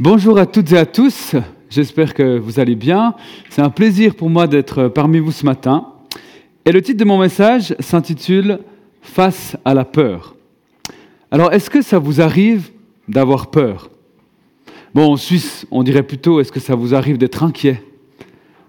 [0.00, 1.36] Bonjour à toutes et à tous,
[1.68, 3.14] j'espère que vous allez bien.
[3.50, 5.88] C'est un plaisir pour moi d'être parmi vous ce matin.
[6.64, 8.60] Et le titre de mon message s'intitule
[9.02, 10.34] Face à la peur.
[11.30, 12.70] Alors, est-ce que ça vous arrive
[13.06, 13.90] d'avoir peur?
[14.94, 17.82] Bon, en Suisse, on dirait plutôt est-ce que ça vous arrive d'être inquiet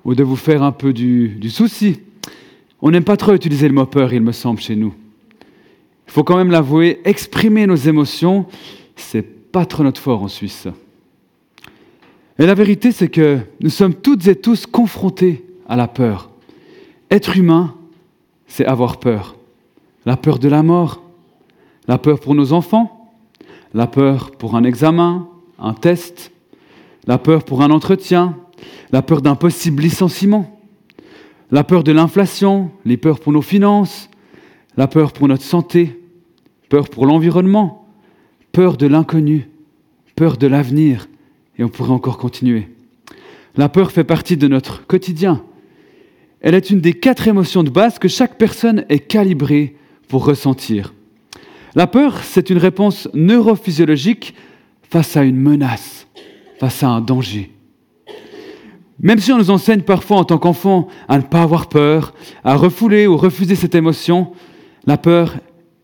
[0.04, 2.02] ou de vous faire un peu du, souci?
[2.82, 4.94] On n'aime pas trop utiliser le mot peur, il me semble, chez nous.
[6.08, 8.46] Il faut quand même l'avouer, exprimer nos émotions,
[8.96, 10.68] c'est pas trop notre fort en Suisse.
[12.40, 16.32] Et la vérité, c'est que nous sommes toutes et tous confrontés à la peur.
[17.12, 17.76] Être humain,
[18.48, 19.36] c'est avoir peur.
[20.06, 21.04] La peur de la mort,
[21.88, 23.14] la peur pour nos enfants,
[23.74, 25.28] la peur pour un examen,
[25.60, 26.32] un test,
[27.06, 28.38] la peur pour un entretien,
[28.92, 30.60] la peur d'un possible licenciement,
[31.52, 34.10] la peur de l'inflation, les peurs pour nos finances,
[34.76, 36.02] la peur pour notre santé,
[36.70, 37.88] peur pour l'environnement,
[38.52, 39.50] peur de l'inconnu,
[40.16, 41.08] peur de l'avenir,
[41.58, 42.68] et on pourrait encore continuer.
[43.56, 45.44] La peur fait partie de notre quotidien.
[46.42, 49.76] Elle est une des quatre émotions de base que chaque personne est calibrée
[50.08, 50.94] pour ressentir.
[51.76, 54.36] La peur, c'est une réponse neurophysiologique
[54.90, 56.08] face à une menace,
[56.60, 57.52] face à un danger.
[59.00, 62.56] Même si on nous enseigne parfois en tant qu'enfant à ne pas avoir peur, à
[62.56, 64.32] refouler ou refuser cette émotion,
[64.86, 65.36] la peur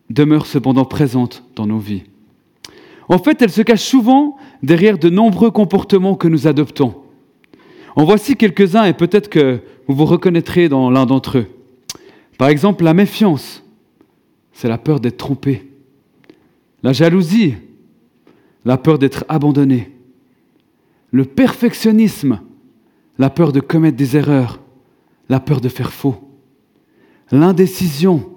[0.10, 2.04] demeure cependant présente dans nos vies.
[3.08, 6.96] En fait, elle se cache souvent derrière de nombreux comportements que nous adoptons.
[7.96, 11.48] En voici quelques-uns et peut-être que vous vous reconnaîtrez dans l'un d'entre eux.
[12.38, 13.64] Par exemple, la méfiance,
[14.54, 15.70] c'est la peur d'être trompé.
[16.84, 17.56] La jalousie,
[18.66, 19.92] la peur d'être abandonné.
[21.12, 22.40] Le perfectionnisme,
[23.18, 24.60] la peur de commettre des erreurs,
[25.28, 26.16] la peur de faire faux.
[27.32, 28.30] L'indécision,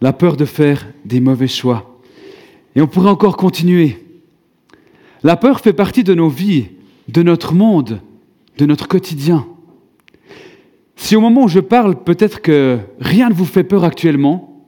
[0.00, 2.00] la peur de faire des mauvais choix.
[2.76, 3.98] Et on pourrait encore continuer.
[5.22, 6.68] La peur fait partie de nos vies,
[7.08, 8.00] de notre monde,
[8.56, 9.46] de notre quotidien.
[10.96, 14.66] Si au moment où je parle, peut-être que rien ne vous fait peur actuellement,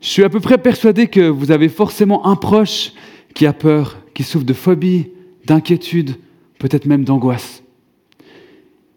[0.00, 2.92] je suis à peu près persuadé que vous avez forcément un proche
[3.34, 5.10] qui a peur, qui souffre de phobie,
[5.44, 6.16] d'inquiétude,
[6.58, 7.62] peut-être même d'angoisse.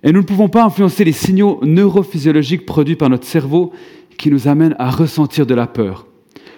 [0.03, 3.71] Et nous ne pouvons pas influencer les signaux neurophysiologiques produits par notre cerveau
[4.17, 6.07] qui nous amènent à ressentir de la peur.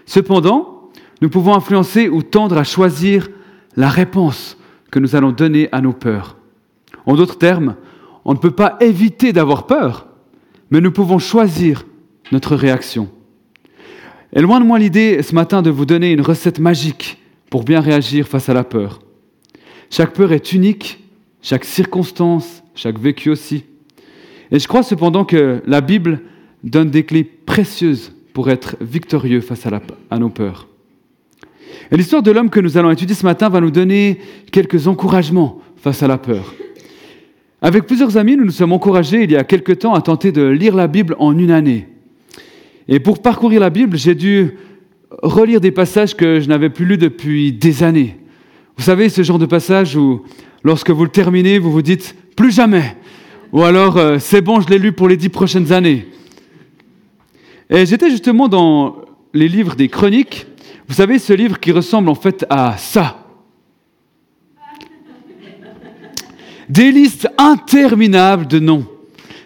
[0.06, 0.90] Cependant,
[1.22, 3.30] nous pouvons influencer ou tendre à choisir
[3.76, 4.58] la réponse
[4.92, 6.38] que nous allons donner à nos peurs.
[7.06, 7.76] En d'autres termes,
[8.24, 10.08] on ne peut pas éviter d'avoir peur,
[10.72, 11.86] mais nous pouvons choisir
[12.32, 13.10] notre réaction.
[14.34, 17.80] Et loin de moi l'idée ce matin de vous donner une recette magique pour bien
[17.80, 19.00] réagir face à la peur.
[19.90, 21.04] Chaque peur est unique,
[21.42, 23.66] chaque circonstance, chaque vécu aussi.
[24.52, 26.22] Et je crois cependant que la Bible
[26.64, 30.68] donne des clés précieuses pour être victorieux face à, à nos peurs.
[31.92, 34.20] Et l'histoire de l'homme que nous allons étudier ce matin va nous donner
[34.52, 36.54] quelques encouragements face à la peur.
[37.62, 40.44] Avec plusieurs amis, nous nous sommes encouragés il y a quelque temps à tenter de
[40.44, 41.88] lire la Bible en une année.
[42.88, 44.52] Et pour parcourir la Bible, j'ai dû
[45.22, 48.18] relire des passages que je n'avais plus lus depuis des années.
[48.78, 50.24] Vous savez, ce genre de passage où,
[50.64, 52.96] lorsque vous le terminez, vous vous dites plus jamais.
[53.54, 56.08] Ou alors, euh, c'est bon, je l'ai lu pour les dix prochaines années.
[57.70, 58.98] Et j'étais justement dans
[59.34, 60.46] les livres des chroniques
[60.88, 63.22] vous savez, ce livre qui ressemble en fait à ça.
[66.70, 68.86] Des listes interminables de noms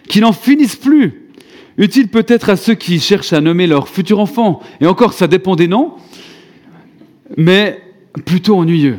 [0.08, 1.32] qui n'en finissent plus.
[1.78, 4.60] Utile peut-être à ceux qui cherchent à nommer leur futur enfant.
[4.80, 5.94] Et encore, ça dépend des noms,
[7.36, 7.80] mais
[8.24, 8.98] plutôt ennuyeux.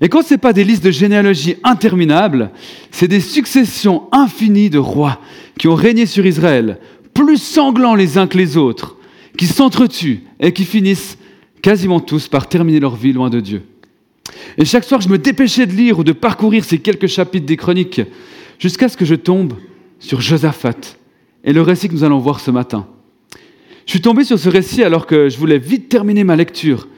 [0.00, 2.50] Et quand ce n'est pas des listes de généalogie interminables,
[2.90, 5.20] c'est des successions infinies de rois
[5.58, 6.78] qui ont régné sur Israël,
[7.14, 8.95] plus sanglants les uns que les autres,
[9.36, 11.18] qui s'entretuent et qui finissent
[11.62, 13.62] quasiment tous par terminer leur vie loin de Dieu.
[14.58, 17.56] Et chaque soir, je me dépêchais de lire ou de parcourir ces quelques chapitres des
[17.56, 18.00] chroniques
[18.58, 19.54] jusqu'à ce que je tombe
[19.98, 20.96] sur Josaphat
[21.44, 22.86] et le récit que nous allons voir ce matin.
[23.86, 26.88] Je suis tombé sur ce récit alors que je voulais vite terminer ma lecture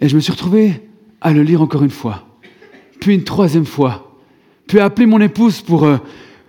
[0.00, 0.82] et je me suis retrouvé
[1.20, 2.28] à le lire encore une fois,
[3.00, 4.16] puis une troisième fois,
[4.66, 5.96] puis à appeler mon épouse pour euh,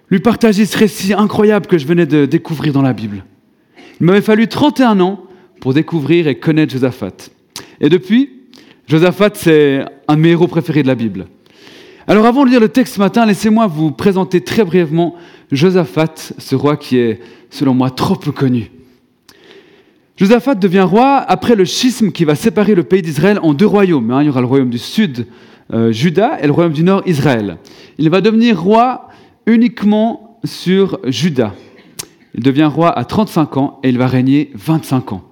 [0.10, 3.24] lui partager ce récit incroyable que je venais de découvrir dans la Bible.
[4.00, 5.24] Il m'avait fallu 31 ans
[5.60, 7.30] pour découvrir et connaître Josaphat.
[7.82, 8.30] Et depuis,
[8.88, 11.28] Josaphat, c'est un de mes héros préférés de la Bible.
[12.08, 15.16] Alors avant de lire le texte ce matin, laissez-moi vous présenter très brièvement
[15.52, 17.20] Josaphat, ce roi qui est,
[17.50, 18.72] selon moi, trop peu connu.
[20.18, 24.12] Josaphat devient roi après le schisme qui va séparer le pays d'Israël en deux royaumes.
[24.12, 24.24] Hein.
[24.24, 25.28] Il y aura le royaume du sud,
[25.74, 27.58] euh, Juda, et le royaume du nord, Israël.
[27.98, 29.10] Il va devenir roi
[29.46, 31.54] uniquement sur Juda.
[32.42, 35.30] Devient roi à 35 ans et il va régner 25 ans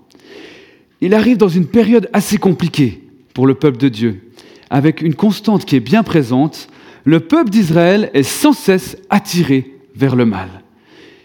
[1.02, 4.32] il arrive dans une période assez compliquée pour le peuple de Dieu,
[4.70, 6.68] avec une constante qui est bien présente,
[7.04, 10.50] le peuple d'Israël est sans cesse attiré vers le mal.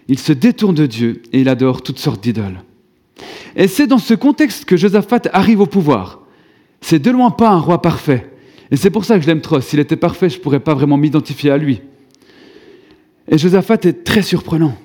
[0.09, 2.63] Il se détourne de Dieu et il adore toutes sortes d'idoles.
[3.57, 6.21] Et c'est dans ce contexte que Josaphat arrive au pouvoir.
[6.81, 8.31] C'est de loin pas un roi parfait.
[8.71, 9.61] Et c'est pour ça que je l'aime trop.
[9.61, 11.81] S'il était parfait, je ne pourrais pas vraiment m'identifier à lui.
[13.29, 14.77] Et Josaphat est très surprenant.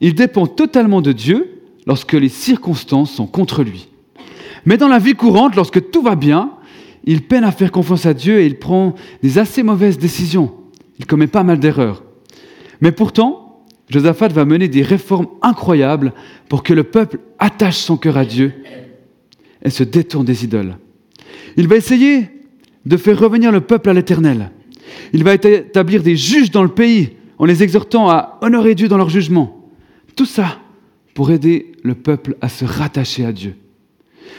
[0.00, 3.88] Il dépend totalement de Dieu lorsque les circonstances sont contre lui.
[4.64, 6.52] Mais dans la vie courante, lorsque tout va bien,
[7.04, 10.52] il peine à faire confiance à Dieu et il prend des assez mauvaises décisions.
[10.98, 12.02] Il commet pas mal d'erreurs.
[12.80, 16.12] Mais pourtant, Josaphat va mener des réformes incroyables
[16.48, 18.52] pour que le peuple attache son cœur à Dieu
[19.62, 20.76] et se détourne des idoles.
[21.56, 22.28] Il va essayer
[22.84, 24.50] de faire revenir le peuple à l'éternel.
[25.12, 28.98] Il va établir des juges dans le pays en les exhortant à honorer Dieu dans
[28.98, 29.57] leur jugement.
[30.18, 30.58] Tout ça
[31.14, 33.54] pour aider le peuple à se rattacher à Dieu.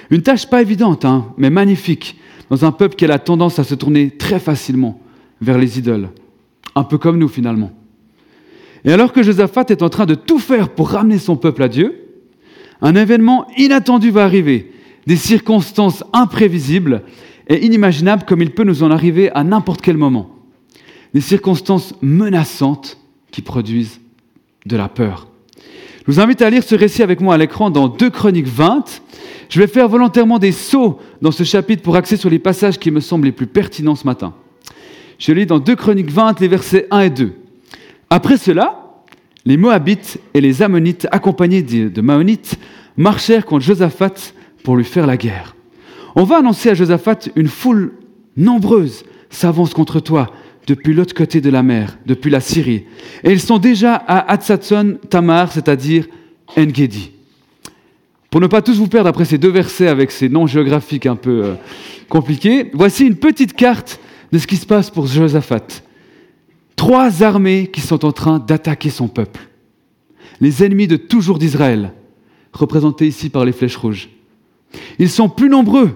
[0.09, 3.63] Une tâche pas évidente, hein, mais magnifique, dans un peuple qui a la tendance à
[3.63, 4.99] se tourner très facilement
[5.39, 6.09] vers les idoles,
[6.75, 7.71] un peu comme nous finalement.
[8.83, 11.69] Et alors que Josaphat est en train de tout faire pour ramener son peuple à
[11.69, 11.95] Dieu,
[12.81, 14.73] un événement inattendu va arriver,
[15.07, 17.03] des circonstances imprévisibles
[17.47, 20.29] et inimaginables comme il peut nous en arriver à n'importe quel moment.
[21.13, 22.97] Des circonstances menaçantes
[23.31, 24.01] qui produisent
[24.65, 25.28] de la peur.
[26.09, 29.03] Je vous invite à lire ce récit avec moi à l'écran dans 2 Chroniques 20.
[29.47, 32.89] Je vais faire volontairement des sauts dans ce chapitre pour axer sur les passages qui
[32.89, 34.33] me semblent les plus pertinents ce matin.
[35.19, 37.33] Je lis dans 2 Chroniques 20 les versets 1 et 2.
[38.09, 39.03] Après cela,
[39.45, 42.57] les Moabites et les Ammonites, accompagnés de Maonites,
[42.97, 44.33] marchèrent contre Josaphat
[44.63, 45.55] pour lui faire la guerre.
[46.15, 47.93] On va annoncer à Josaphat une foule
[48.35, 50.31] nombreuse s'avance contre toi
[50.67, 52.85] depuis l'autre côté de la mer, depuis la Syrie.
[53.23, 56.07] Et ils sont déjà à Hatzatson Tamar, c'est-à-dire
[56.55, 57.11] Engedi.
[58.29, 61.15] Pour ne pas tous vous perdre après ces deux versets avec ces noms géographiques un
[61.15, 61.53] peu euh,
[62.09, 63.99] compliqués, voici une petite carte
[64.31, 65.81] de ce qui se passe pour Josaphat.
[66.75, 69.41] Trois armées qui sont en train d'attaquer son peuple.
[70.39, 71.93] Les ennemis de toujours d'Israël,
[72.53, 74.09] représentés ici par les flèches rouges.
[74.99, 75.91] Ils sont plus nombreux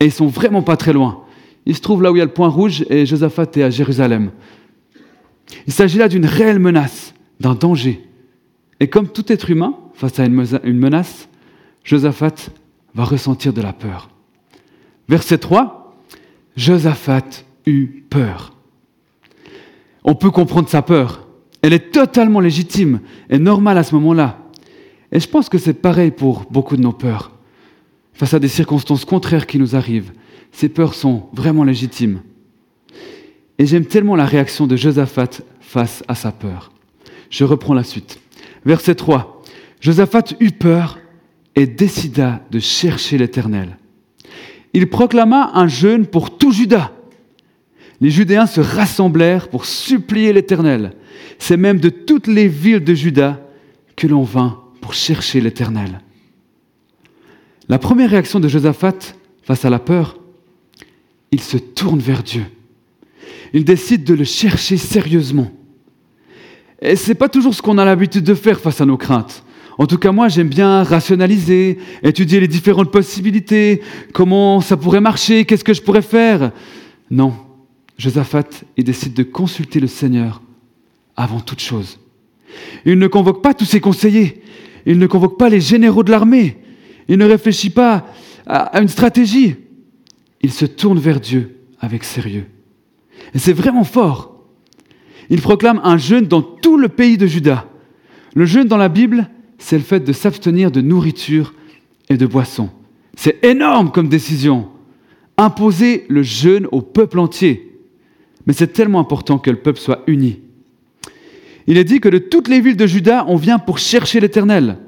[0.00, 1.22] et ils sont vraiment pas très loin.
[1.68, 3.68] Il se trouve là où il y a le point rouge et Josaphat est à
[3.68, 4.30] Jérusalem.
[5.66, 8.02] Il s'agit là d'une réelle menace, d'un danger.
[8.80, 11.28] Et comme tout être humain, face à une menace,
[11.84, 12.50] Josaphat
[12.94, 14.08] va ressentir de la peur.
[15.10, 15.94] Verset 3,
[16.56, 18.54] Josaphat eut peur.
[20.04, 21.26] On peut comprendre sa peur.
[21.60, 24.38] Elle est totalement légitime et normale à ce moment-là.
[25.12, 27.32] Et je pense que c'est pareil pour beaucoup de nos peurs.
[28.14, 30.12] Face à des circonstances contraires qui nous arrivent,
[30.52, 32.20] ces peurs sont vraiment légitimes.
[33.58, 36.72] Et j'aime tellement la réaction de Josaphat face à sa peur.
[37.30, 38.20] Je reprends la suite.
[38.64, 39.42] Verset 3.
[39.80, 40.98] Josaphat eut peur
[41.54, 43.76] et décida de chercher l'Éternel.
[44.72, 46.92] Il proclama un jeûne pour tout Juda.
[48.00, 50.92] Les Judéens se rassemblèrent pour supplier l'Éternel.
[51.38, 53.40] C'est même de toutes les villes de Juda
[53.96, 56.00] que l'on vint pour chercher l'Éternel.
[57.68, 60.16] La première réaction de Josaphat face à la peur,
[61.32, 62.44] il se tourne vers Dieu.
[63.52, 65.50] Il décide de le chercher sérieusement.
[66.80, 69.44] Et ce n'est pas toujours ce qu'on a l'habitude de faire face à nos craintes.
[69.78, 73.80] En tout cas, moi, j'aime bien rationaliser, étudier les différentes possibilités,
[74.12, 76.50] comment ça pourrait marcher, qu'est-ce que je pourrais faire?
[77.10, 77.32] Non,
[77.96, 80.42] Josaphat, il décide de consulter le Seigneur
[81.16, 82.00] avant toute chose.
[82.84, 84.42] Il ne convoque pas tous ses conseillers,
[84.84, 86.58] il ne convoque pas les généraux de l'armée,
[87.08, 88.06] il ne réfléchit pas
[88.46, 89.56] à une stratégie,
[90.42, 92.46] il se tourne vers Dieu avec sérieux.
[93.34, 94.44] Et c'est vraiment fort.
[95.30, 97.66] Il proclame un jeûne dans tout le pays de Juda.
[98.34, 99.28] Le jeûne dans la Bible,
[99.58, 101.54] c'est le fait de s'abstenir de nourriture
[102.08, 102.70] et de boissons.
[103.16, 104.68] C'est énorme comme décision.
[105.36, 107.78] Imposer le jeûne au peuple entier.
[108.46, 110.40] Mais c'est tellement important que le peuple soit uni.
[111.66, 114.78] Il est dit que de toutes les villes de Juda, on vient pour chercher l'Éternel.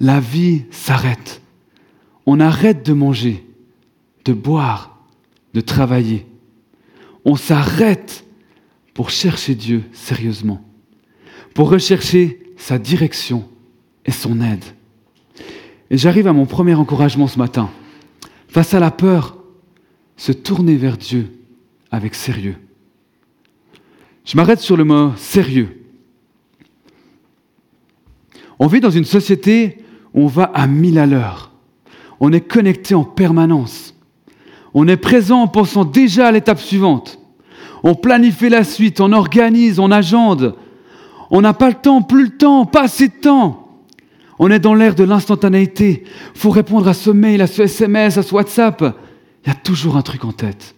[0.00, 1.40] La vie s'arrête.
[2.26, 3.47] On arrête de manger
[4.28, 4.98] de boire,
[5.54, 6.26] de travailler.
[7.24, 8.26] On s'arrête
[8.92, 10.62] pour chercher Dieu sérieusement,
[11.54, 13.48] pour rechercher sa direction
[14.04, 14.64] et son aide.
[15.90, 17.70] Et j'arrive à mon premier encouragement ce matin.
[18.48, 19.38] Face à la peur,
[20.18, 21.32] se tourner vers Dieu
[21.90, 22.56] avec sérieux.
[24.26, 25.86] Je m'arrête sur le mot sérieux.
[28.58, 29.78] On vit dans une société
[30.12, 31.50] où on va à mille à l'heure.
[32.20, 33.94] On est connecté en permanence.
[34.74, 37.18] On est présent en pensant déjà à l'étape suivante.
[37.82, 40.56] On planifie la suite, on organise, on agende.
[41.30, 43.68] On n'a pas le temps, plus le temps, pas assez de temps.
[44.38, 46.04] On est dans l'ère de l'instantanéité.
[46.34, 48.96] Faut répondre à ce mail, à ce SMS, à ce WhatsApp.
[49.44, 50.74] Il y a toujours un truc en tête.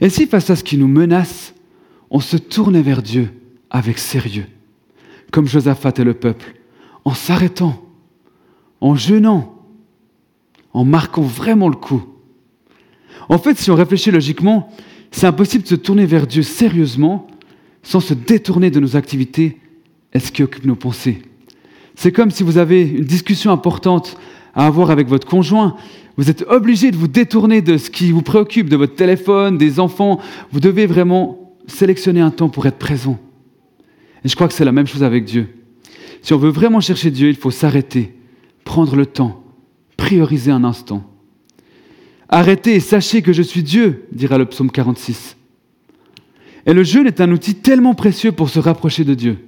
[0.00, 1.54] Et si face à ce qui nous menace,
[2.10, 3.32] on se tournait vers Dieu
[3.70, 4.46] avec sérieux,
[5.30, 6.54] comme Josaphat et le peuple,
[7.04, 7.82] en s'arrêtant,
[8.80, 9.54] en jeûnant,
[10.72, 12.02] en marquant vraiment le coup.
[13.28, 14.70] En fait, si on réfléchit logiquement,
[15.10, 17.26] c'est impossible de se tourner vers Dieu sérieusement
[17.82, 19.58] sans se détourner de nos activités
[20.12, 21.22] et ce qui occupe nos pensées.
[21.94, 24.16] C'est comme si vous avez une discussion importante
[24.54, 25.76] à avoir avec votre conjoint.
[26.16, 29.80] Vous êtes obligé de vous détourner de ce qui vous préoccupe, de votre téléphone, des
[29.80, 30.20] enfants.
[30.52, 33.18] Vous devez vraiment sélectionner un temps pour être présent.
[34.24, 35.48] Et je crois que c'est la même chose avec Dieu.
[36.22, 38.14] Si on veut vraiment chercher Dieu, il faut s'arrêter,
[38.64, 39.44] prendre le temps,
[39.96, 41.04] prioriser un instant.
[42.34, 45.36] Arrêtez et sachez que je suis Dieu, dira le psaume 46.
[46.66, 49.38] Et le jeûne est un outil tellement précieux pour se rapprocher de Dieu.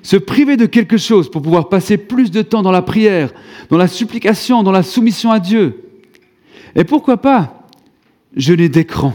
[0.00, 3.34] Se priver de quelque chose pour pouvoir passer plus de temps dans la prière,
[3.68, 5.90] dans la supplication, dans la soumission à Dieu.
[6.74, 7.68] Et pourquoi pas
[8.34, 9.12] jeûner d'écran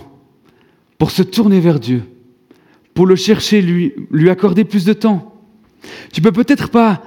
[0.99, 2.03] pour se tourner vers Dieu,
[2.93, 5.41] pour le chercher, lui, lui accorder plus de temps.
[6.13, 7.01] Tu peux peut-être pas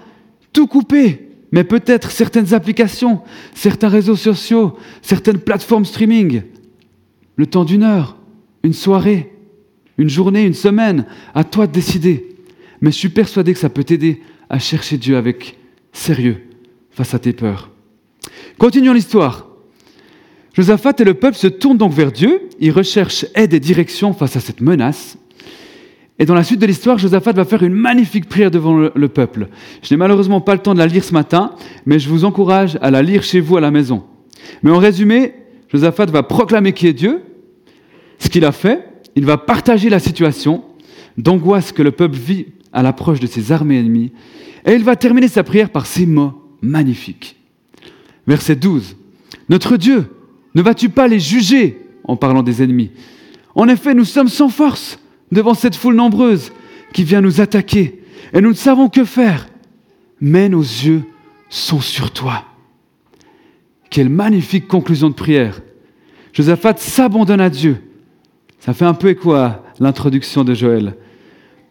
[0.53, 3.21] tout couper, mais peut-être certaines applications,
[3.55, 6.43] certains réseaux sociaux, certaines plateformes streaming,
[7.37, 8.17] le temps d'une heure,
[8.65, 9.33] une soirée,
[9.97, 12.29] une journée, une semaine, à toi de décider.
[12.81, 14.21] Mais je suis persuadé que ça peut t'aider
[14.51, 15.57] à chercher Dieu avec
[15.93, 16.43] sérieux
[16.91, 17.71] face à tes peurs.
[18.59, 19.47] Continuons l'histoire.
[20.55, 24.35] Josaphat et le peuple se tournent donc vers Dieu, ils recherchent aide et direction face
[24.35, 25.19] à cette menace.
[26.19, 29.49] Et dans la suite de l'histoire, Josaphat va faire une magnifique prière devant le, peuple.
[29.83, 31.53] Je n'ai malheureusement pas le temps de la lire ce matin,
[31.87, 34.05] mais je vous encourage à la lire chez vous à la maison.
[34.63, 35.35] Mais en résumé,
[35.73, 37.23] Josaphat va proclamer qui est Dieu,
[38.21, 40.65] ce qu'il a fait, il va partager la situation
[41.19, 44.13] d'angoisse que le peuple vit à l'approche de ses armées ennemies,
[44.67, 47.37] et il va terminer sa prière par ces mots magnifiques.
[48.27, 48.97] Verset 12.
[49.49, 50.07] Notre Dieu,
[50.55, 52.91] ne vas-tu pas les juger en parlant des ennemis?
[53.57, 54.99] En effet, nous sommes sans force
[55.35, 56.53] devant cette foule nombreuse
[56.93, 59.49] qui vient nous attaquer, et nous ne savons que faire,
[60.21, 61.03] mais nos yeux
[61.51, 62.45] sont sur toi.
[63.91, 65.61] Quelle magnifique conclusion de prière.
[66.33, 67.83] Josaphat s'abandonne à Dieu
[68.65, 70.97] ça fait un peu écho à l'introduction de Joël.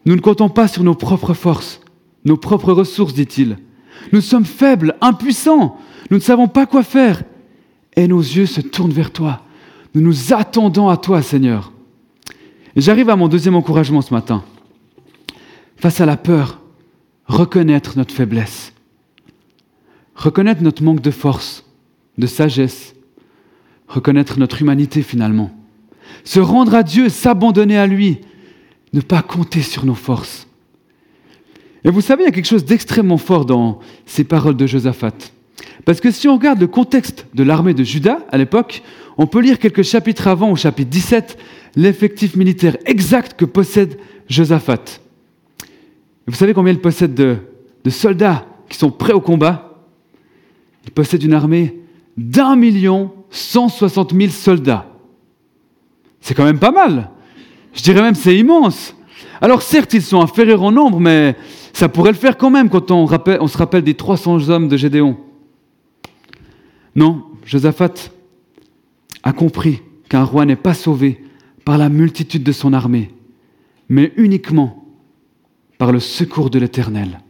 [0.06, 1.80] Nous ne comptons pas sur nos propres forces,
[2.24, 3.58] nos propres ressources, dit-il.
[4.12, 5.76] Nous sommes faibles, impuissants,
[6.12, 7.24] nous ne savons pas quoi faire.
[7.96, 9.40] Et nos yeux se tournent vers toi.
[9.92, 11.72] Nous nous attendons à toi, Seigneur.
[12.76, 14.44] J'arrive à mon deuxième encouragement ce matin.
[15.76, 16.60] Face à la peur,
[17.26, 18.72] reconnaître notre faiblesse,
[20.14, 21.64] reconnaître notre manque de force,
[22.18, 22.94] de sagesse,
[23.88, 25.50] reconnaître notre humanité finalement
[26.24, 28.20] se rendre à Dieu, s'abandonner à lui,
[28.92, 30.46] ne pas compter sur nos forces.
[31.84, 35.12] Et vous savez, il y a quelque chose d'extrêmement fort dans ces paroles de Josaphat.
[35.84, 38.82] Parce que si on regarde le contexte de l'armée de Juda à l'époque,
[39.18, 41.38] on peut lire quelques chapitres avant, au chapitre 17,
[41.76, 45.00] l'effectif militaire exact que possède Josaphat.
[46.26, 47.36] Vous savez combien il possède de,
[47.90, 49.84] soldats qui sont prêts au combat?
[50.84, 51.80] Il possède une armée
[52.16, 54.86] d'un million cent soixante mille soldats.
[56.20, 57.10] C'est quand même pas mal.
[57.74, 58.96] Je dirais même c'est immense.
[59.40, 61.36] Alors certes, ils sont inférieurs en nombre, mais
[61.72, 65.18] ça pourrait le faire quand même quand on, se rappelle des 300 hommes de Gédéon.
[66.96, 67.94] Non, Josaphat
[69.22, 71.22] a compris qu'un roi n'est pas sauvé
[71.64, 73.10] par la multitude de son armée,
[73.88, 74.84] mais uniquement
[75.78, 77.20] par le secours de l'Éternel.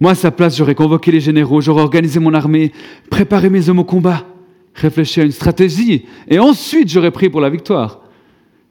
[0.00, 2.72] Moi, à sa place, j'aurais convoqué les généraux, j'aurais organisé mon armée,
[3.08, 4.26] préparé mes hommes au combat
[4.74, 8.00] réfléchir à une stratégie, et ensuite j'aurais pris pour la victoire.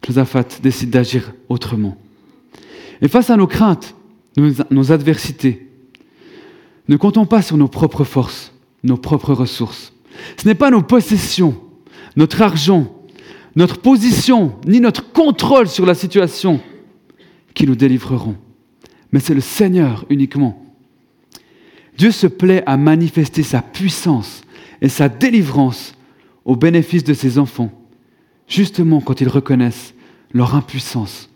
[0.06, 1.98] Josaphat décide d'agir autrement.
[3.02, 3.96] Et face à nos craintes,
[4.38, 5.68] nos, adversités,
[6.88, 9.94] ne comptons pas sur nos propres forces, nos propres ressources.
[10.38, 11.56] Ce n'est pas nos possessions,
[12.16, 13.02] notre argent,
[13.56, 16.60] notre position, ni notre contrôle sur la situation
[17.54, 18.36] qui nous délivreront,
[19.12, 20.66] mais c'est le Seigneur uniquement.
[21.98, 24.42] Dieu se plaît à manifester sa puissance
[24.82, 25.94] et sa délivrance
[26.46, 27.72] au bénéfice de ses enfants,
[28.48, 29.94] justement quand ils reconnaissent
[30.34, 31.30] leur impuissance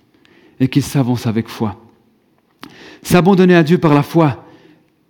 [0.60, 1.82] et qu'ils s'avancent avec foi.
[3.04, 4.46] S'abandonner à Dieu par la foi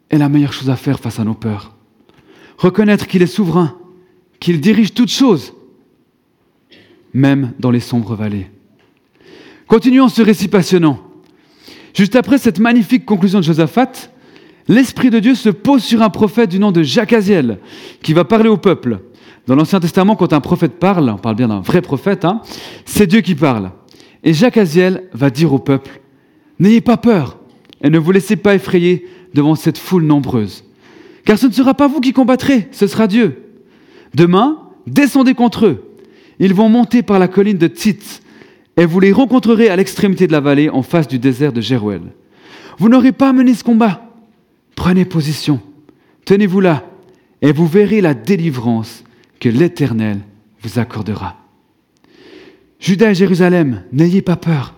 [0.10, 1.75] est la meilleure chose à faire face à nos peurs.
[2.58, 3.78] Reconnaître qu'il est souverain,
[4.40, 5.54] qu'il dirige toutes choses,
[7.14, 8.48] même dans les sombres vallées.
[9.68, 11.00] Continuons ce récit passionnant.
[11.94, 14.12] Juste après cette magnifique conclusion de Josaphat,
[14.68, 17.60] l'Esprit de Dieu se pose sur un prophète du nom de Jacques Aziel,
[18.02, 19.00] qui va parler au peuple.
[19.48, 22.42] Dans l'Ancien Testament, quand un prophète parle, on parle bien d'un vrai prophète, hein,
[22.86, 23.72] c'est Dieu qui parle.
[24.24, 26.02] Et Jacques Aziel va dire au peuple,
[26.60, 27.38] N'ayez pas peur
[27.82, 30.64] et ne vous laissez pas effrayer devant cette foule nombreuse.
[31.26, 33.44] Car ce ne sera pas vous qui combattrez, ce sera Dieu.
[34.14, 35.98] Demain, descendez contre eux
[36.40, 38.22] Ils vont monter par la colline de Tzit,
[38.78, 42.02] et vous les rencontrerez à l'extrémité de la vallée, en face du désert de Jéruel.
[42.78, 44.12] Vous n'aurez pas mené ce combat.
[44.76, 45.62] Prenez position,
[46.26, 46.84] tenez-vous là,
[47.42, 49.04] et vous verrez la délivrance
[49.40, 50.20] que l'Éternel
[50.62, 51.38] vous accordera.
[52.80, 54.76] Judas et Jérusalem, n'ayez pas peur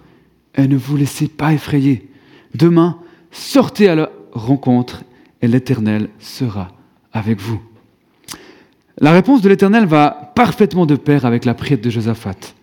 [0.55, 2.07] et ne vous laissez pas effrayer.
[2.55, 2.99] Demain,
[3.31, 5.03] sortez à la rencontre
[5.41, 6.69] et l'Éternel sera
[7.13, 7.61] avec vous.
[8.99, 12.55] La réponse de l'Éternel va parfaitement de pair avec la prière de Josaphat.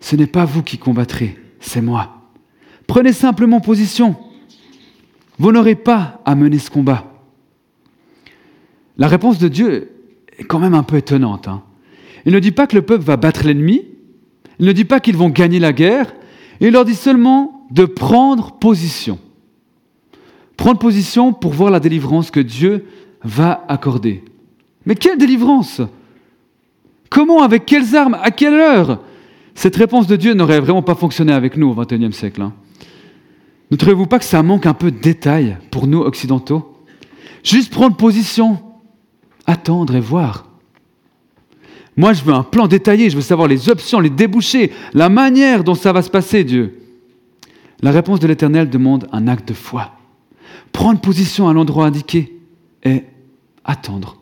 [0.00, 2.22] Ce n'est pas vous qui combattrez, c'est moi.
[2.86, 4.16] Prenez simplement position.
[5.38, 7.12] Vous n'aurez pas à mener ce combat.
[8.96, 9.90] La réponse de Dieu
[10.38, 11.48] est quand même un peu étonnante.
[11.48, 11.62] Hein.
[12.24, 13.82] Il ne dit pas que le peuple va battre l'ennemi,
[14.58, 16.14] il ne dit pas qu'ils vont gagner la guerre,
[16.60, 19.18] il leur dit seulement de prendre position.
[20.56, 22.86] Prendre position pour voir la délivrance que Dieu
[23.22, 24.24] va accorder.
[24.84, 25.82] Mais quelle délivrance
[27.10, 29.00] Comment Avec quelles armes À quelle heure?
[29.54, 32.42] Cette réponse de Dieu n'aurait vraiment pas fonctionné avec nous au XXIe siècle.
[32.42, 32.52] Hein.
[33.70, 36.74] Ne trouvez-vous pas que ça manque un peu de détails pour nous occidentaux?
[37.42, 38.58] Juste prendre position,
[39.46, 40.46] attendre et voir.
[41.96, 45.64] Moi, je veux un plan détaillé, je veux savoir les options, les débouchés, la manière
[45.64, 46.78] dont ça va se passer, Dieu.
[47.82, 49.92] La réponse de l'Éternel demande un acte de foi.
[50.76, 52.38] Prendre position à l'endroit indiqué
[52.84, 53.04] et
[53.64, 54.18] attendre.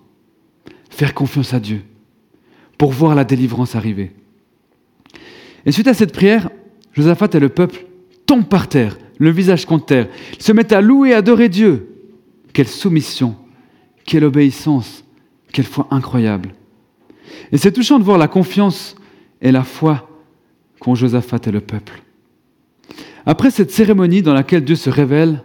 [0.89, 1.83] Faire confiance à Dieu
[2.79, 4.13] pour voir la délivrance arriver.
[5.67, 6.51] Et suite à cette prière,
[6.93, 7.87] Josaphat et le peuple
[8.25, 10.09] tombent par terre, le visage contre terre.
[10.35, 11.89] Ils se mettent à louer et adorer Dieu.
[12.53, 13.35] Quelle soumission,
[14.07, 15.05] quelle obéissance,
[15.53, 16.55] quelle foi incroyable.
[17.51, 18.95] Et c'est touchant de voir la confiance
[19.43, 20.09] et la foi
[20.79, 22.01] qu'ont Josaphat et le peuple.
[23.27, 25.43] Après cette cérémonie dans laquelle Dieu se révèle,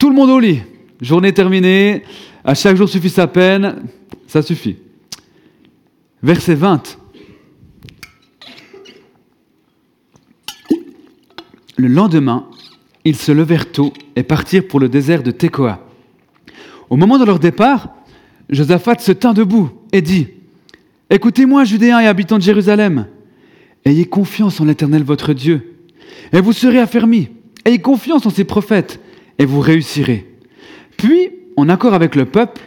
[0.00, 0.62] tout le monde au lit.
[1.00, 2.02] Journée terminée,
[2.42, 3.82] à chaque jour suffit sa peine,
[4.26, 4.76] ça suffit.
[6.22, 6.98] Verset 20.
[11.76, 12.48] Le lendemain,
[13.04, 15.86] ils se levèrent tôt et partirent pour le désert de Tekoa.
[16.88, 17.90] Au moment de leur départ,
[18.48, 20.28] Josaphat se tint debout et dit
[21.10, 23.06] Écoutez-moi, Judéens et habitants de Jérusalem,
[23.84, 25.76] ayez confiance en l'Éternel votre Dieu,
[26.32, 27.28] et vous serez affermis.
[27.66, 28.98] Ayez confiance en ses prophètes,
[29.40, 30.26] et vous réussirez.
[30.98, 32.60] Puis, en accord avec le peuple,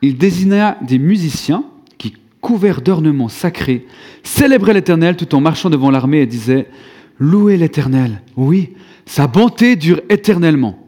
[0.00, 1.64] il désigna des musiciens
[1.98, 3.86] qui, couverts d'ornements sacrés,
[4.22, 6.66] célébraient l'Éternel tout en marchant devant l'armée et disaient
[7.20, 8.70] Louez l'Éternel, oui,
[9.04, 10.78] sa bonté dure éternellement.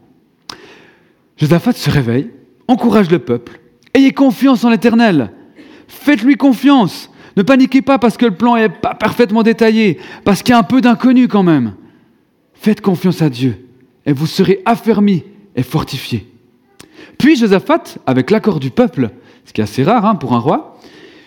[1.37, 2.31] Josaphat se réveille,
[2.67, 3.59] encourage le peuple.
[3.93, 5.31] Ayez confiance en l'Éternel.
[5.87, 7.11] Faites-lui confiance.
[7.37, 10.59] Ne paniquez pas parce que le plan n'est pas parfaitement détaillé, parce qu'il y a
[10.59, 11.73] un peu d'inconnu quand même.
[12.55, 13.67] Faites confiance à Dieu
[14.05, 15.23] et vous serez affermis
[15.55, 16.27] et fortifiés.
[17.17, 19.11] Puis Josaphat, avec l'accord du peuple,
[19.45, 20.79] ce qui est assez rare hein, pour un roi,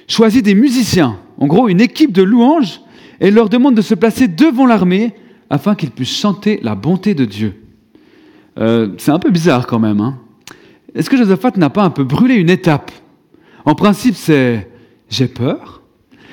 [0.08, 2.80] choisit des musiciens, en gros une équipe de louanges,
[3.20, 5.14] et leur demande de se placer devant l'armée
[5.50, 7.54] afin qu'ils puissent chanter la bonté de Dieu.
[8.58, 10.00] Euh, c'est un peu bizarre quand même.
[10.00, 10.18] Hein.
[10.94, 12.90] Est-ce que Josaphat n'a pas un peu brûlé une étape?
[13.64, 14.68] En principe, c'est
[15.10, 15.82] j'ai peur,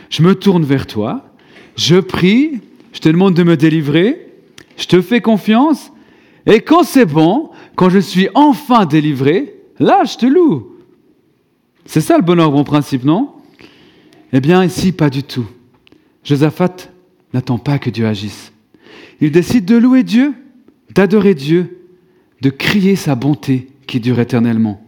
[0.10, 1.34] je me tourne vers toi,
[1.78, 2.62] je prie,
[2.94, 4.28] je te demande de me délivrer,
[4.78, 5.92] je te fais confiance,
[6.46, 10.72] et quand c'est bon, quand je suis enfin délivré, là, je te loue.
[11.86, 13.32] C'est ça le bon ordre en principe, non?
[14.34, 15.46] Eh bien, ici, pas du tout.
[16.24, 16.90] Josaphat
[17.34, 18.52] n'attend pas que Dieu agisse.
[19.20, 20.34] Il décide de louer Dieu,
[20.94, 21.88] d'adorer Dieu,
[22.42, 24.82] de crier sa bonté qui dure éternellement,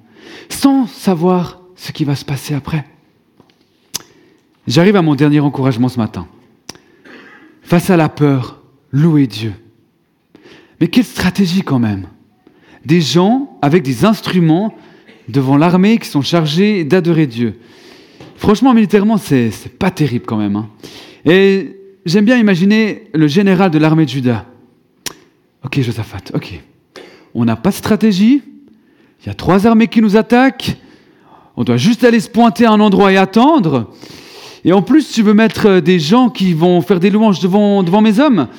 [0.49, 2.85] sans savoir ce qui va se passer après.
[4.65, 6.27] J'arrive à mon dernier encouragement ce matin.
[7.61, 8.61] Face à la peur,
[8.91, 9.53] louer Dieu.
[10.83, 12.07] Mais quelle stratégie quand même
[12.85, 14.75] Des gens avec des instruments
[15.29, 17.57] devant l'armée qui sont chargés d'adorer Dieu.
[18.35, 20.57] Franchement, militairement, c'est pas terrible quand même.
[20.57, 20.67] Hein.
[21.23, 24.45] Et j'aime bien imaginer le général de l'armée de Juda.
[25.63, 26.61] Ok, Josaphat, ok.
[27.33, 28.41] On n'a pas de stratégie.
[29.21, 30.75] Il y a trois armées qui nous attaquent.
[31.55, 33.93] On doit juste aller se pointer à un endroit et attendre.
[34.65, 38.01] Et en plus, tu veux mettre des gens qui vont faire des louanges devant, devant
[38.01, 38.49] mes hommes.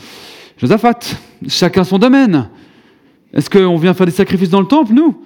[0.59, 1.01] Josaphat,
[1.49, 2.49] chacun son domaine.
[3.33, 5.17] Est-ce qu'on vient faire des sacrifices dans le temple, nous?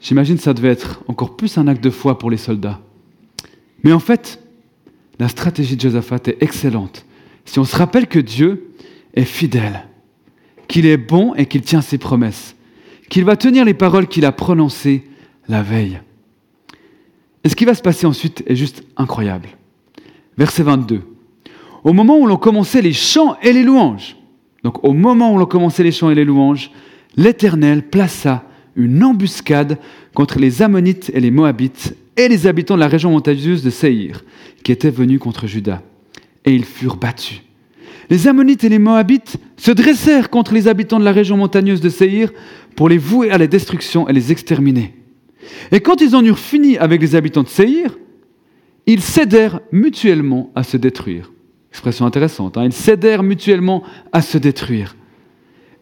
[0.00, 2.80] J'imagine que ça devait être encore plus un acte de foi pour les soldats.
[3.84, 4.42] Mais en fait,
[5.18, 7.04] la stratégie de Josaphat est excellente.
[7.44, 8.70] Si on se rappelle que Dieu
[9.14, 9.86] est fidèle,
[10.68, 12.56] qu'il est bon et qu'il tient ses promesses,
[13.10, 15.04] qu'il va tenir les paroles qu'il a prononcées
[15.48, 16.00] la veille.
[17.44, 19.48] Et ce qui va se passer ensuite est juste incroyable.
[20.38, 21.02] Verset 22.
[21.82, 24.16] Au moment où l'on commençait les chants et les louanges,
[24.64, 26.70] donc au moment où l'on commençait les chants et les louanges,
[27.16, 28.44] l'Éternel plaça
[28.76, 29.78] une embuscade
[30.14, 34.24] contre les Ammonites et les Moabites et les habitants de la région montagneuse de Seir,
[34.62, 35.82] qui étaient venus contre Juda.
[36.44, 37.42] et ils furent battus.
[38.08, 41.88] Les Ammonites et les Moabites se dressèrent contre les habitants de la région montagneuse de
[41.88, 42.32] Séhir
[42.74, 44.94] pour les vouer à la destruction et les exterminer.
[45.70, 47.98] Et quand ils en eurent fini avec les habitants de Séhir,
[48.86, 51.30] ils cédèrent mutuellement à se détruire.
[51.70, 52.64] Expression intéressante, hein.
[52.64, 54.96] ils cédèrent mutuellement à se détruire.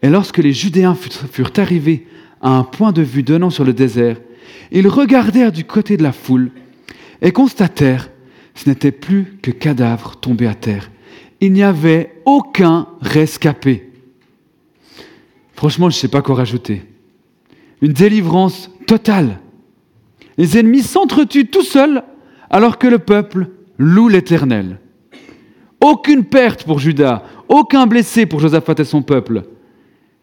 [0.02, 2.06] Et lorsque les Judéens furent arrivés
[2.40, 4.18] à un point de vue donnant sur le désert,
[4.70, 6.50] ils regardèrent du côté de la foule
[7.22, 8.10] et constatèrent
[8.54, 10.90] ce n'était plus que cadavres tombés à terre.
[11.40, 13.90] Il n'y avait aucun rescapé.
[15.54, 16.82] Franchement, je ne sais pas quoi rajouter.
[17.80, 19.38] Une délivrance totale.
[20.36, 22.02] Les ennemis s'entretuent tout seuls
[22.50, 23.48] alors que le peuple
[23.78, 24.78] loue l'Éternel.
[25.80, 29.44] Aucune perte pour Judas, aucun blessé pour Josaphat et son peuple.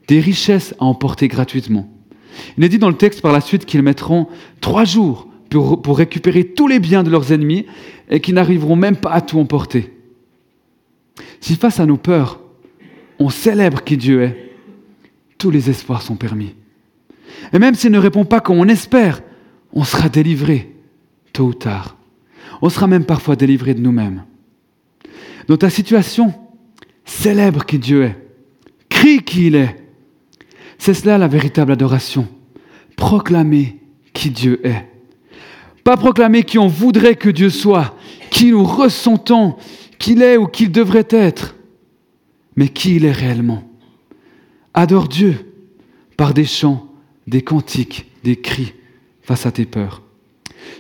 [0.08, 1.90] Des richesses à emporter gratuitement.
[2.58, 4.28] Il est dit dans le texte par la suite qu'ils mettront
[4.62, 7.66] trois jours pour, récupérer tous les biens de leurs ennemis
[8.10, 9.94] et qu'ils n'arriveront même pas à tout emporter.
[11.40, 12.42] Si face à nos peurs,
[13.20, 14.52] on célèbre qui Dieu est,
[15.38, 16.56] tous les espoirs sont permis.
[17.54, 19.22] Et même s'il ne répond pas comme on espère,
[19.72, 20.74] on sera délivré,
[21.32, 21.98] tôt ou tard.
[22.62, 24.24] On sera même parfois délivré de nous-mêmes.
[25.48, 26.34] Dans ta situation,
[27.06, 28.18] célèbre qui Dieu est.
[28.90, 29.76] Crie qui il est.
[30.78, 32.28] C'est cela la véritable adoration.
[32.96, 33.78] Proclamer
[34.14, 34.86] qui Dieu est.
[35.84, 37.96] Pas proclamer qui on voudrait que Dieu soit,
[38.32, 39.56] qui nous ressentons
[40.00, 41.56] qu'il est ou qu'il devrait être,
[42.56, 43.64] mais qui il est réellement.
[44.74, 45.54] Adore Dieu
[46.18, 46.88] par des chants,
[47.28, 48.74] des cantiques, des cris
[49.22, 50.02] face à tes peurs.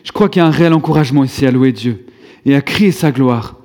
[0.04, 2.08] Je crois qu'il y a un réel encouragement ici à louer Dieu
[2.46, 3.60] et à crier sa gloire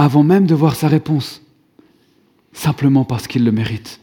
[0.00, 1.42] avant même de voir sa réponse,
[2.54, 4.00] simplement parce qu'il le mérite.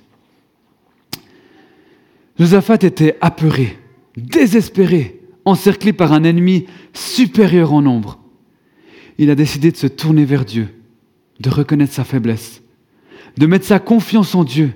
[2.37, 3.79] Josaphat était apeuré,
[4.15, 8.19] désespéré, encerclé par un ennemi supérieur en nombre.
[9.17, 10.67] Il a décidé de se tourner vers Dieu,
[11.39, 12.61] de reconnaître sa faiblesse,
[13.35, 14.73] de mettre sa confiance en Dieu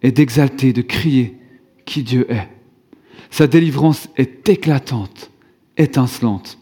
[0.00, 1.36] et d'exalter, de crier
[1.84, 2.48] qui Dieu est.
[3.30, 5.30] Sa délivrance est éclatante,
[5.76, 6.59] étincelante.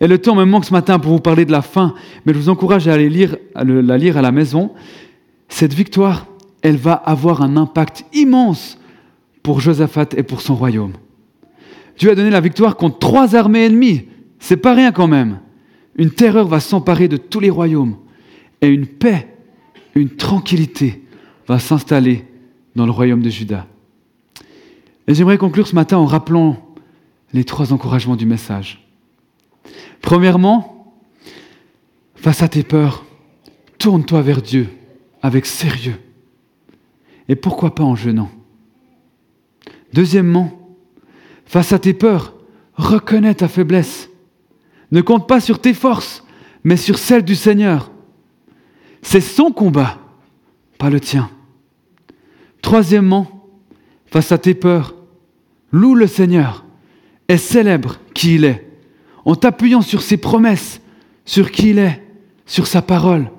[0.00, 2.38] Et le temps me manque ce matin pour vous parler de la fin, mais je
[2.38, 4.72] vous encourage à aller la lire à la maison.
[5.48, 6.26] Cette victoire,
[6.62, 8.78] elle va avoir un impact immense
[9.42, 10.92] pour Josaphat et pour son royaume.
[11.98, 14.08] Dieu a donné la victoire contre trois armées ennemies.
[14.38, 15.40] C'est pas rien quand même.
[15.96, 17.96] Une terreur va s'emparer de tous les royaumes
[18.62, 19.28] et une paix,
[19.94, 21.04] une tranquillité
[21.46, 22.24] va s'installer
[22.74, 23.66] dans le royaume de Juda.
[25.06, 26.56] Et j'aimerais conclure ce matin en rappelant
[27.32, 28.89] les trois encouragements du message.
[30.02, 30.94] Premièrement,
[32.14, 33.04] face à tes peurs,
[33.78, 34.68] tourne-toi vers Dieu
[35.22, 35.98] avec sérieux.
[37.28, 38.30] Et pourquoi pas en jeûnant?
[39.92, 40.76] Deuxièmement,
[41.46, 42.34] face à tes peurs,
[42.74, 44.08] reconnais ta faiblesse.
[44.90, 46.24] Ne compte pas sur tes forces,
[46.64, 47.90] mais sur celles du Seigneur.
[49.02, 49.98] C'est son combat,
[50.78, 51.30] pas le tien.
[52.62, 53.48] Troisièmement,
[54.06, 54.94] face à tes peurs,
[55.72, 56.64] loue le Seigneur
[57.28, 58.69] et célèbre qui il est
[59.24, 60.80] en t'appuyant sur ses promesses,
[61.24, 62.02] sur qui il est,
[62.46, 63.30] sur sa parole.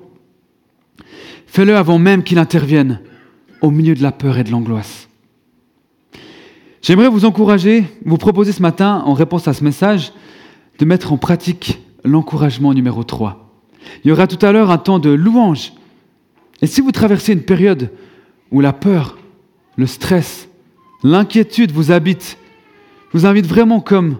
[1.46, 3.00] Fais-le avant même qu'il intervienne
[3.60, 5.08] au milieu de la peur et de l'angoisse.
[6.82, 10.12] J'aimerais vous encourager, vous proposer ce matin, en réponse à ce message,
[10.78, 13.52] de mettre en pratique l'encouragement numéro 3.
[14.04, 15.72] Il y aura tout à l'heure un temps de louange.
[16.60, 17.90] Et si vous traversez une période
[18.50, 19.18] où la peur,
[19.76, 20.48] le stress,
[21.02, 22.38] l'inquiétude vous habitent,
[23.12, 24.18] je vous invite vraiment comme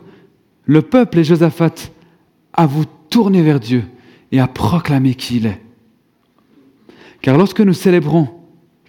[0.65, 1.75] le peuple et Josaphat
[2.53, 3.85] à vous tourner vers Dieu
[4.31, 5.61] et à proclamer qui il est.
[7.21, 8.29] Car lorsque nous célébrons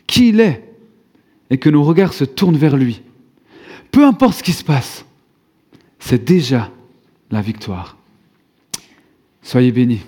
[0.08, 0.64] qui il est
[1.50, 3.02] et que nos regards se tournent vers lui,
[3.92, 5.06] peu importe ce qui se passe,
[6.00, 6.72] c'est déjà
[7.32, 7.98] la victoire.
[9.42, 10.02] Soyez bénis.